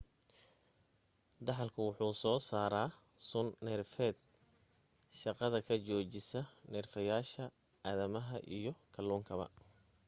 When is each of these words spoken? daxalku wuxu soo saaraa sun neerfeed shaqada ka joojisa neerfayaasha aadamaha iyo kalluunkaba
daxalku 1.45 1.79
wuxu 1.87 2.07
soo 2.21 2.37
saaraa 2.49 2.89
sun 3.29 3.47
neerfeed 3.65 4.15
shaqada 5.19 5.59
ka 5.67 5.75
joojisa 5.87 6.41
neerfayaasha 6.71 7.43
aadamaha 7.89 8.37
iyo 8.57 8.71
kalluunkaba 8.93 9.45